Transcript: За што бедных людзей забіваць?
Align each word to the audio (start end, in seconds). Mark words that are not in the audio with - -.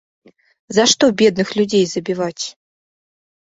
За 0.77 0.85
што 0.91 1.09
бедных 1.19 1.51
людзей 1.59 1.85
забіваць? 1.93 2.43